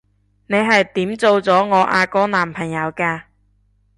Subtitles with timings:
[0.47, 3.21] 你係點做咗我阿哥男朋友㗎？